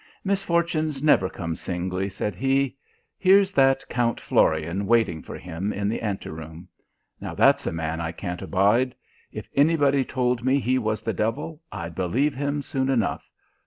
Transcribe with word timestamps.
"Misfortunes 0.23 1.03
never 1.03 1.29
come 1.29 1.55
singly," 1.55 2.09
said 2.09 2.33
he. 2.33 2.75
"Here's 3.19 3.53
that 3.53 3.87
Count 3.87 4.19
Florian 4.19 4.87
waiting 4.87 5.21
for 5.21 5.37
him 5.37 5.71
in 5.71 5.87
the 5.89 6.01
ante 6.01 6.27
room. 6.27 6.67
Now 7.19 7.35
that's 7.35 7.67
a 7.67 7.71
man 7.71 8.01
I 8.01 8.11
can't 8.11 8.41
abide. 8.41 8.95
If 9.31 9.47
anybody 9.53 10.03
told 10.03 10.43
me 10.43 10.59
he 10.59 10.79
was 10.79 11.03
the 11.03 11.13
devil, 11.13 11.61
I'd 11.71 11.93
believe 11.93 12.33
him 12.33 12.63
soon 12.63 12.89
enough. 12.89 13.29